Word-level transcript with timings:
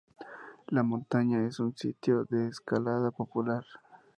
La 0.69 0.81
montaña 0.81 1.45
es 1.47 1.59
un 1.59 1.77
sitio 1.77 2.25
de 2.27 2.47
escalada 2.47 3.11
popular. 3.11 3.63